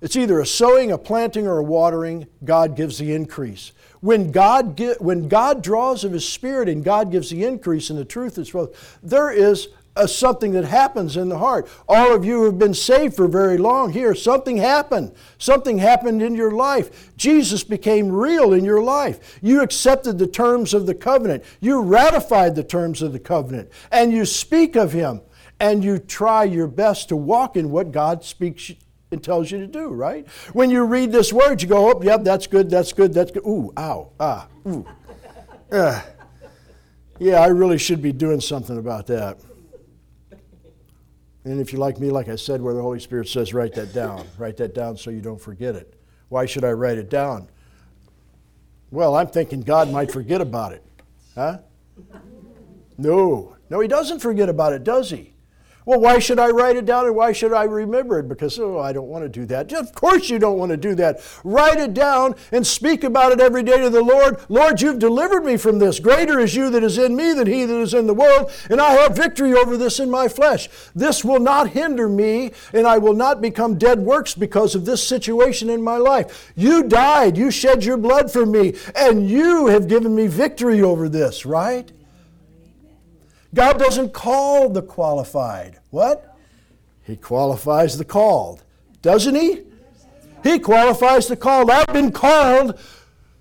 [0.00, 2.26] it's either a sowing, a planting, or a watering.
[2.42, 3.72] God gives the increase.
[4.00, 8.04] When God, when God draws of His Spirit and God gives the increase and the
[8.04, 11.68] truth is both, there is a, something that happens in the heart.
[11.86, 14.14] All of you have been saved for very long here.
[14.14, 15.12] Something happened.
[15.36, 17.14] Something happened in your life.
[17.16, 19.38] Jesus became real in your life.
[19.42, 21.44] You accepted the terms of the covenant.
[21.60, 23.70] You ratified the terms of the covenant.
[23.92, 25.20] And you speak of Him.
[25.58, 28.72] And you try your best to walk in what God speaks
[29.10, 30.26] it tells you to do, right?
[30.52, 33.44] When you read this word, you go, oh, yep, that's good, that's good, that's good.
[33.46, 34.86] Ooh, ow, ah, ooh.
[35.70, 36.00] Uh,
[37.18, 39.38] yeah, I really should be doing something about that.
[41.44, 43.92] And if you're like me, like I said, where the Holy Spirit says, write that
[43.94, 44.26] down.
[44.38, 45.94] Write that down so you don't forget it.
[46.28, 47.48] Why should I write it down?
[48.90, 50.84] Well, I'm thinking God might forget about it.
[51.34, 51.58] Huh?
[52.98, 53.56] No.
[53.70, 55.32] No, He doesn't forget about it, does He?
[55.86, 58.28] Well, why should I write it down and why should I remember it?
[58.28, 59.72] Because, oh, I don't want to do that.
[59.72, 61.20] Of course, you don't want to do that.
[61.42, 64.40] Write it down and speak about it every day to the Lord.
[64.48, 65.98] Lord, you've delivered me from this.
[65.98, 68.80] Greater is you that is in me than he that is in the world, and
[68.80, 70.68] I have victory over this in my flesh.
[70.94, 75.06] This will not hinder me, and I will not become dead works because of this
[75.06, 76.52] situation in my life.
[76.56, 81.08] You died, you shed your blood for me, and you have given me victory over
[81.08, 81.90] this, right?
[83.54, 85.78] God doesn't call the qualified.
[85.90, 86.36] What?
[87.02, 88.62] He qualifies the called.
[89.02, 89.62] Doesn't He?
[90.42, 91.70] He qualifies the called.
[91.70, 92.78] I've been called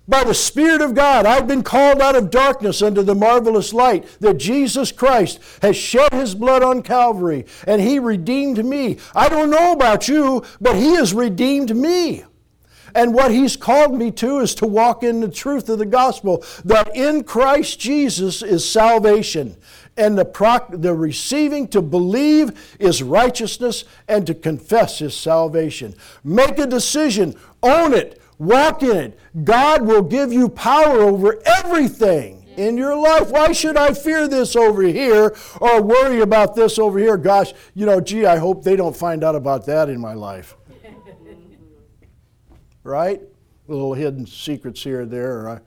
[0.08, 1.24] by the Spirit of God.
[1.24, 6.12] I've been called out of darkness unto the marvelous light that Jesus Christ has shed
[6.12, 8.98] His blood on Calvary and He redeemed me.
[9.14, 12.24] I don't know about you, but He has redeemed me.
[12.92, 16.44] And what He's called me to is to walk in the truth of the gospel
[16.64, 19.56] that in Christ Jesus is salvation
[19.96, 25.94] and the, proc- the receiving to believe is righteousness and to confess is salvation.
[26.24, 29.18] Make a decision, own it, walk in it.
[29.44, 33.30] God will give you power over everything in your life.
[33.30, 37.16] Why should I fear this over here or worry about this over here?
[37.16, 40.56] Gosh, you know, gee, I hope they don't find out about that in my life.
[42.84, 43.20] right?
[43.66, 45.60] Little hidden secrets here or there, or I,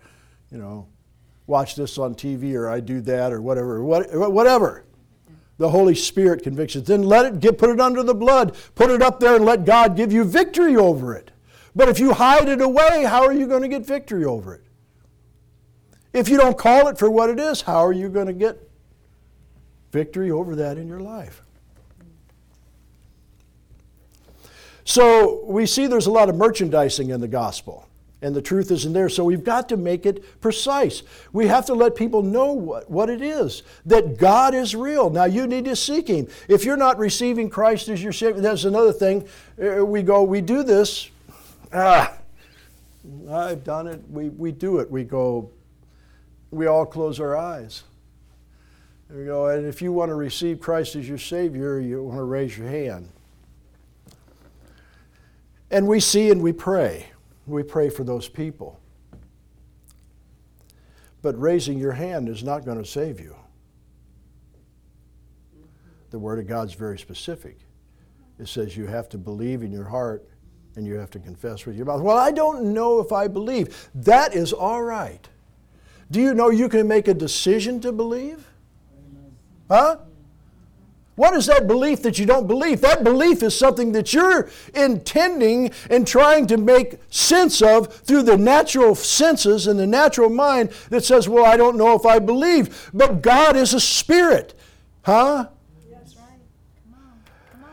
[0.52, 0.88] you know,
[1.48, 4.86] watch this on TV or I do that or whatever, whatever.
[5.58, 6.86] The Holy Spirit convicts it.
[6.86, 9.66] Then let it get, put it under the blood, put it up there and let
[9.66, 11.32] God give you victory over it.
[11.76, 14.64] But if you hide it away, how are you going to get victory over it?
[16.12, 18.70] If you don't call it for what it is, how are you going to get
[19.92, 21.42] victory over that in your life?
[24.86, 27.88] So we see there's a lot of merchandising in the gospel
[28.24, 29.10] and the truth isn't there.
[29.10, 31.04] So we've got to make it precise.
[31.34, 35.10] We have to let people know what, what it is that God is real.
[35.10, 36.28] Now you need to seek Him.
[36.48, 39.28] If you're not receiving Christ as your Savior, that's another thing.
[39.62, 41.10] Uh, we go, we do this.
[41.74, 42.18] Ah,
[43.30, 44.02] I've done it.
[44.10, 44.90] We, we do it.
[44.90, 45.50] We go,
[46.50, 47.84] we all close our eyes.
[49.10, 52.18] There we go, and if you want to receive Christ as your Savior, you want
[52.18, 53.10] to raise your hand.
[55.70, 57.08] And we see and we pray.
[57.46, 58.80] We pray for those people.
[61.22, 63.36] But raising your hand is not going to save you.
[66.12, 67.58] The Word of God is very specific.
[68.40, 70.28] It says you have to believe in your heart
[70.76, 72.02] and you have to confess with your mouth.
[72.02, 73.90] Well, I don't know if I believe.
[73.96, 75.28] That is all right.
[76.12, 78.48] Do you know you can make a decision to believe?
[79.70, 79.98] Huh?
[81.16, 82.82] What is that belief that you don't believe?
[82.82, 88.38] That belief is something that you're intending and trying to make sense of through the
[88.38, 92.90] natural senses and the natural mind that says, Well, I don't know if I believe.
[92.94, 94.56] But God is a spirit.
[95.04, 95.50] Huh?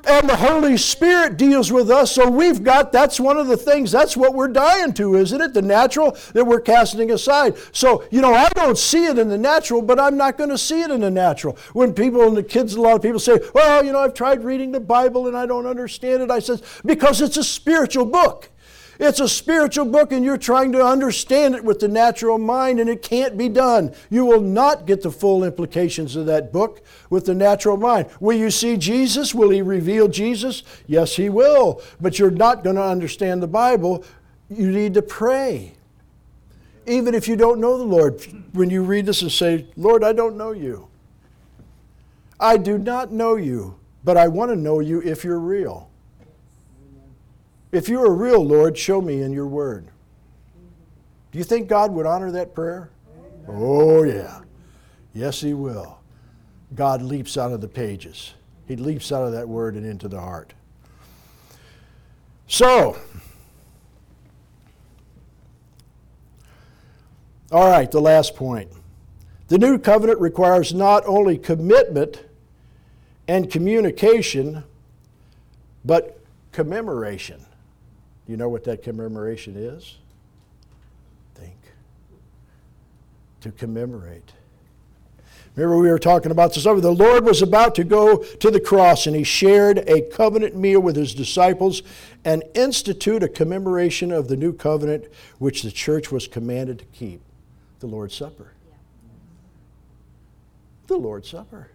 [0.06, 2.12] And the Holy Spirit deals with us.
[2.12, 5.54] So we've got that's one of the things, that's what we're dying to, isn't it?
[5.54, 7.56] The natural that we're casting aside.
[7.72, 10.58] So, you know, I don't see it in the natural, but I'm not going to
[10.58, 11.56] see it in the natural.
[11.72, 14.44] When people and the kids, a lot of people say, well, you know, I've tried
[14.44, 16.30] reading the Bible and I don't understand it.
[16.30, 18.48] I says, because it's a spiritual book.
[19.00, 22.90] It's a spiritual book, and you're trying to understand it with the natural mind, and
[22.90, 23.94] it can't be done.
[24.10, 28.10] You will not get the full implications of that book with the natural mind.
[28.20, 29.34] Will you see Jesus?
[29.34, 30.64] Will He reveal Jesus?
[30.86, 31.80] Yes, He will.
[31.98, 34.04] But you're not going to understand the Bible.
[34.50, 35.72] You need to pray.
[36.86, 38.22] Even if you don't know the Lord,
[38.52, 40.88] when you read this and say, Lord, I don't know you.
[42.38, 45.89] I do not know you, but I want to know you if you're real.
[47.72, 49.86] If you are a real, Lord, show me in your word.
[51.30, 52.90] Do you think God would honor that prayer?
[53.46, 54.40] Oh, yeah.
[55.14, 55.98] Yes, He will.
[56.74, 58.34] God leaps out of the pages,
[58.66, 60.52] He leaps out of that word and into the heart.
[62.46, 62.96] So,
[67.52, 68.70] all right, the last point.
[69.46, 72.24] The new covenant requires not only commitment
[73.26, 74.64] and communication,
[75.84, 76.20] but
[76.52, 77.46] commemoration.
[78.30, 79.96] You know what that commemoration is?
[81.34, 81.56] Think.
[83.40, 84.32] To commemorate.
[85.56, 86.80] Remember, we were talking about this over.
[86.80, 90.78] The Lord was about to go to the cross, and he shared a covenant meal
[90.78, 91.82] with his disciples
[92.24, 95.06] and institute a commemoration of the new covenant
[95.40, 97.20] which the church was commanded to keep
[97.80, 98.52] the Lord's Supper.
[100.86, 101.66] The Lord's Supper.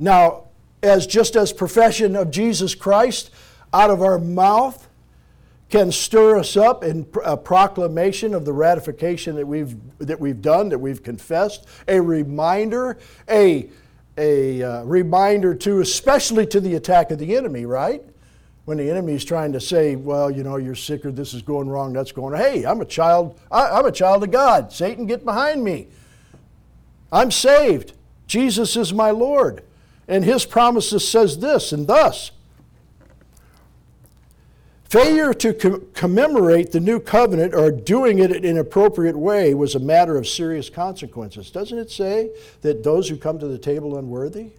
[0.00, 0.48] Now,
[0.82, 3.30] as just as profession of Jesus Christ,
[3.72, 4.88] out of our mouth
[5.70, 10.68] can stir us up in a proclamation of the ratification that we've, that we've done,
[10.68, 12.98] that we've confessed, a reminder,
[13.28, 13.70] a,
[14.18, 18.02] a uh, reminder to, especially to the attack of the enemy, right?
[18.64, 21.42] When the enemy is trying to say, well, you know, you're sick or this is
[21.42, 24.72] going wrong, that's going, hey, I'm a child, I, I'm a child of God.
[24.72, 25.86] Satan, get behind me.
[27.12, 27.92] I'm saved.
[28.26, 29.62] Jesus is my Lord.
[30.08, 32.32] And his promises says this and thus.
[34.90, 39.76] Failure to com- commemorate the new covenant or doing it in an appropriate way was
[39.76, 41.52] a matter of serious consequences.
[41.52, 42.30] Doesn't it say
[42.62, 44.50] that those who come to the table unworthy?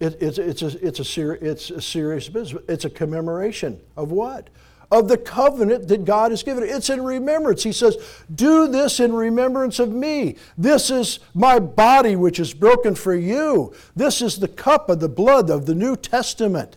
[0.00, 2.60] It, it's, it's, a, it's, a ser- it's a serious business.
[2.68, 4.50] It's a commemoration of what?
[4.90, 6.64] Of the covenant that God has given.
[6.64, 7.62] It's in remembrance.
[7.62, 7.96] He says,
[8.34, 10.34] Do this in remembrance of me.
[10.58, 13.72] This is my body which is broken for you.
[13.94, 16.76] This is the cup of the blood of the New Testament.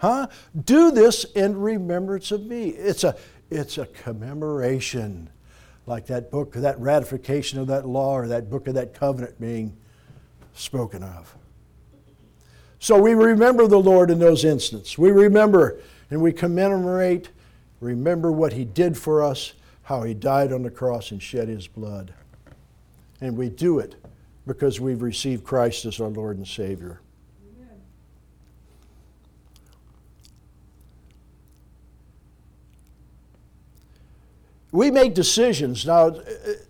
[0.00, 0.28] Huh?
[0.64, 2.70] Do this in remembrance of me.
[2.70, 3.16] It's a,
[3.50, 5.28] it's a commemoration,
[5.86, 9.76] like that book, that ratification of that law or that book of that covenant being
[10.54, 11.34] spoken of.
[12.78, 14.96] So we remember the Lord in those instances.
[14.96, 15.80] We remember
[16.10, 17.28] and we commemorate,
[17.80, 21.66] remember what He did for us, how He died on the cross and shed His
[21.66, 22.14] blood.
[23.20, 23.96] And we do it
[24.46, 27.00] because we've received Christ as our Lord and Savior.
[34.72, 35.86] We make decisions.
[35.86, 36.24] Now, uh,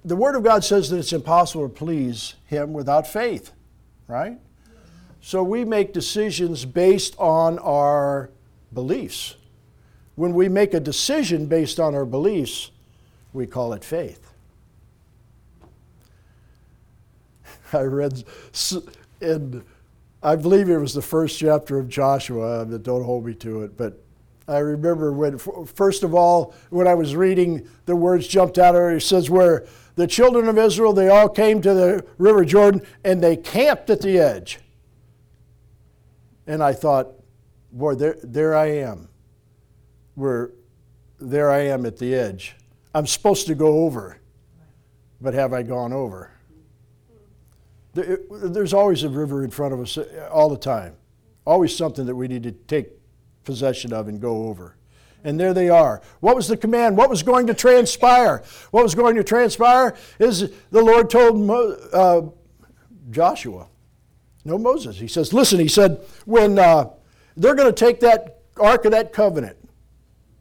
[0.05, 3.53] the Word of God says that it's impossible to please Him without faith,
[4.07, 4.39] right?
[5.21, 8.31] So we make decisions based on our
[8.73, 9.37] beliefs.
[10.15, 12.71] When we make a decision based on our beliefs,
[13.33, 14.33] we call it faith.
[17.73, 18.25] I read
[19.21, 19.63] in,
[20.23, 24.03] I believe it was the first chapter of Joshua, don't hold me to it, but
[24.51, 28.91] I remember when, first of all, when I was reading, the words jumped out at
[28.91, 28.97] me.
[28.97, 33.23] It says, where the children of Israel, they all came to the River Jordan and
[33.23, 34.59] they camped at the edge.
[36.47, 37.09] And I thought,
[37.71, 39.09] boy, there, there I am.
[40.15, 40.51] Where
[41.21, 42.57] there I am at the edge.
[42.95, 44.19] I'm supposed to go over,
[45.21, 46.33] but have I gone over?
[47.95, 50.95] There's always a river in front of us uh, all the time.
[51.45, 52.89] Always something that we need to take
[53.51, 54.77] possession of and go over.
[55.25, 56.01] And there they are.
[56.21, 56.97] What was the command?
[56.97, 58.45] What was going to transpire?
[58.71, 62.23] What was going to transpire is the Lord told Mo, uh,
[63.11, 63.67] Joshua,
[64.45, 64.99] no Moses.
[64.99, 66.91] He says, Listen, he said, when uh,
[67.37, 69.57] they're going to take that Ark of that Covenant.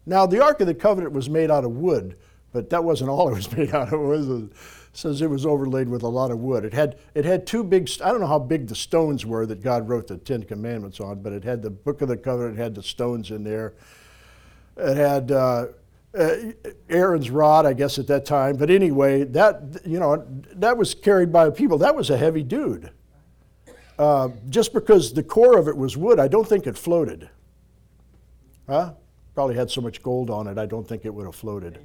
[0.05, 2.16] Now, the Ark of the Covenant was made out of wood,
[2.53, 4.53] but that wasn't all it was made out of.
[4.91, 6.65] Says it was overlaid with a lot of wood.
[6.65, 9.61] It had, it had two big, I don't know how big the stones were that
[9.61, 12.61] God wrote the Ten Commandments on, but it had the Book of the Covenant, it
[12.61, 13.73] had the stones in there.
[14.75, 15.67] It had uh,
[16.17, 16.35] uh,
[16.89, 18.57] Aaron's rod, I guess, at that time.
[18.57, 20.25] But anyway, that, you know,
[20.55, 21.77] that was carried by people.
[21.77, 22.89] That was a heavy dude.
[23.97, 27.29] Uh, just because the core of it was wood, I don't think it floated.
[28.67, 28.93] Huh?
[29.35, 31.79] Probably had so much gold on it, I don't think it would have floated.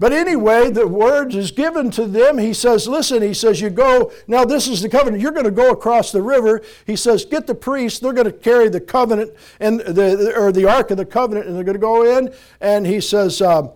[0.00, 2.38] But anyway, the word is given to them.
[2.38, 5.22] He says, Listen, he says, You go, now this is the covenant.
[5.22, 6.62] You're going to go across the river.
[6.86, 7.98] He says, Get the priests.
[7.98, 11.54] They're going to carry the covenant and the, or the ark of the covenant, and
[11.54, 12.32] they're going to go in.
[12.62, 13.72] And he says, um,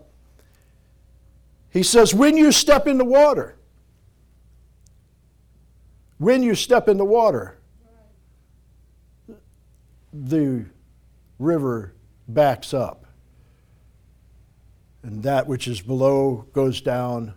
[1.69, 3.57] He says, When you step in the water,
[6.17, 7.59] when you step in the water,
[10.11, 10.65] the
[11.39, 11.93] river
[12.29, 13.04] backs up
[15.05, 17.35] and that which is below goes down,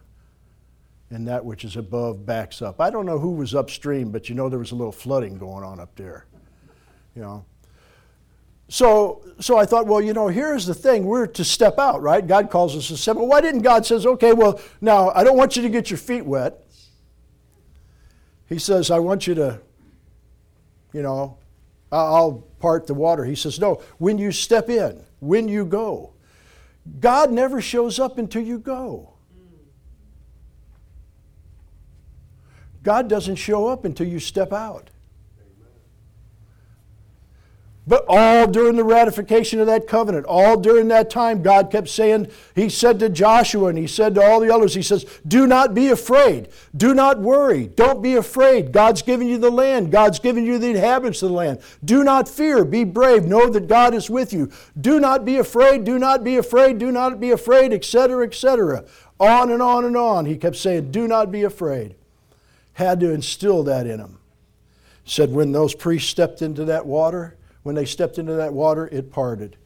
[1.10, 2.80] and that which is above backs up.
[2.82, 5.64] I don't know who was upstream, but you know there was a little flooding going
[5.64, 6.26] on up there.
[7.14, 7.46] You know.
[8.70, 12.26] So, so I thought, well, you know, here's the thing: we're to step out, right?
[12.26, 13.18] God calls us to step.
[13.18, 15.98] Well, why didn't God says, okay, well, now I don't want you to get your
[15.98, 16.64] feet wet.
[18.48, 19.60] He says, I want you to,
[20.94, 21.38] you know,
[21.92, 23.26] I'll part the water.
[23.26, 26.14] He says, no, when you step in, when you go.
[27.00, 29.14] God never shows up until you go.
[32.84, 34.90] God doesn't show up until you step out.
[37.88, 42.28] But all during the ratification of that covenant, all during that time, God kept saying,
[42.54, 45.74] He said to Joshua and He said to all the others, He says, Do not
[45.74, 46.50] be afraid.
[46.76, 47.68] Do not worry.
[47.68, 48.74] Don't be afraid.
[48.74, 49.90] God's given you the land.
[49.90, 51.60] God's given you the inhabitants of the land.
[51.86, 52.66] Do not fear.
[52.66, 53.24] Be brave.
[53.24, 54.52] Know that God is with you.
[54.80, 55.86] Do not be afraid.
[55.86, 56.80] Do not be afraid.
[56.80, 58.84] Do not be afraid, etc., etc.
[59.18, 60.26] On and on and on.
[60.26, 61.96] He kept saying, Do not be afraid.
[62.74, 64.20] Had to instill that in him.
[65.06, 67.37] Said, when those priests stepped into that water,
[67.68, 69.58] when they stepped into that water, it parted.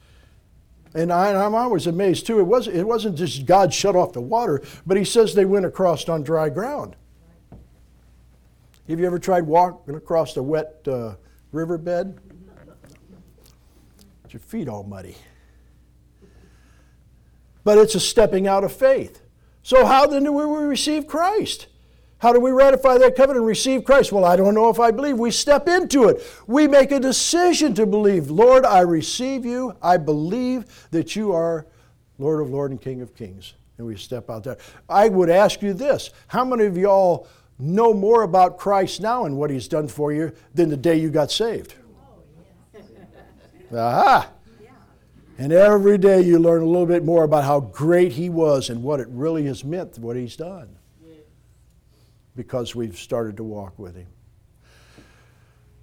[0.95, 2.39] And I, am always amazed too.
[2.39, 5.67] It wasn't, it wasn't just God shut off the water, but He says they went
[5.67, 6.95] across on dry ground.
[8.89, 11.13] Have you ever tried walking across a wet uh,
[11.51, 12.19] riverbed?
[14.31, 15.15] Your feet all muddy.
[17.63, 19.21] But it's a stepping out of faith.
[19.61, 21.67] So, how then do we receive Christ?
[22.21, 24.11] How do we ratify that covenant and receive Christ?
[24.11, 25.17] Well, I don't know if I believe.
[25.17, 26.21] We step into it.
[26.45, 28.29] We make a decision to believe.
[28.29, 29.75] Lord, I receive you.
[29.81, 31.65] I believe that you are
[32.19, 33.55] Lord of Lords and King of Kings.
[33.79, 34.59] And we step out there.
[34.87, 39.35] I would ask you this how many of y'all know more about Christ now and
[39.35, 41.73] what he's done for you than the day you got saved?
[43.71, 44.29] Oh, Aha!
[45.39, 48.83] And every day you learn a little bit more about how great he was and
[48.83, 50.77] what it really has meant, what he's done
[52.35, 54.07] because we've started to walk with Him.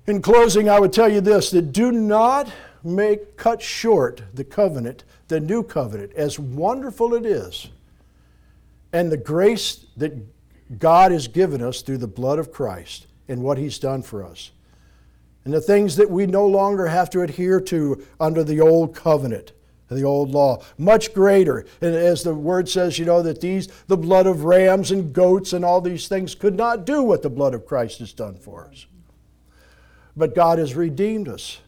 [0.06, 2.50] In closing, I would tell you this that do not
[2.82, 7.68] make cut short the covenant, the new covenant, as wonderful it is,
[8.92, 10.12] and the grace that
[10.78, 14.50] God has given us through the blood of Christ and what He's done for us.
[15.44, 19.52] And the things that we no longer have to adhere to under the old covenant
[19.96, 21.64] the old law, much greater.
[21.80, 25.52] And as the word says, you know, that these, the blood of rams and goats
[25.52, 28.66] and all these things could not do what the blood of Christ has done for
[28.66, 28.86] us.
[30.16, 31.60] But God has redeemed us.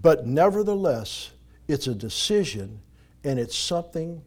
[0.00, 1.30] But nevertheless,
[1.68, 2.80] it's a decision
[3.24, 4.22] and it's something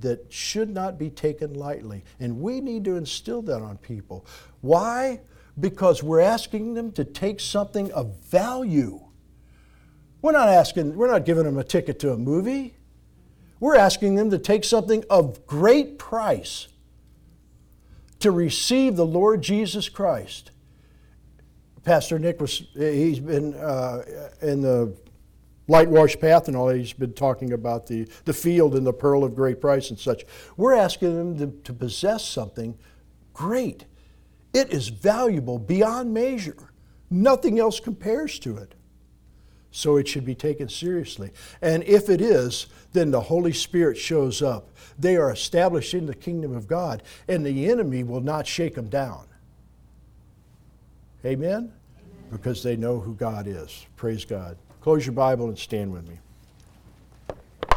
[0.00, 2.04] that should not be taken lightly.
[2.20, 4.24] And we need to instill that on people.
[4.60, 5.20] Why?
[5.58, 9.07] Because we're asking them to take something of value
[10.20, 12.74] we're not asking, we're not giving them a ticket to a movie.
[13.60, 16.68] We're asking them to take something of great price
[18.20, 20.50] to receive the Lord Jesus Christ.
[21.84, 24.02] Pastor Nick was, he's been uh,
[24.42, 24.94] in the
[25.68, 29.22] light wash path and all, he's been talking about the, the field and the pearl
[29.22, 30.24] of great price and such.
[30.56, 32.76] We're asking them to, to possess something
[33.32, 33.84] great.
[34.52, 36.56] It is valuable beyond measure.
[37.10, 38.74] Nothing else compares to it
[39.70, 41.30] so it should be taken seriously.
[41.60, 44.70] And if it is, then the Holy Spirit shows up.
[44.98, 48.88] They are established in the kingdom of God, and the enemy will not shake them
[48.88, 49.26] down.
[51.24, 51.54] Amen?
[51.54, 51.72] Amen.
[52.30, 53.86] because they know who God is.
[53.96, 54.56] Praise God.
[54.80, 56.18] Close your Bible and stand with me.